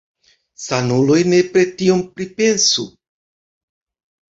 Sanuloj 0.67 1.19
nepre 1.35 1.67
tion 1.83 2.03
pripensu. 2.19 2.91